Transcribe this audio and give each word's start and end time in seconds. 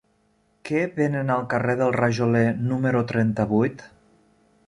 Què 0.69 0.79
venen 0.99 1.29
al 1.33 1.43
carrer 1.51 1.75
del 1.81 1.93
Rajoler 1.97 2.43
número 2.71 3.05
trenta-vuit? 3.13 3.85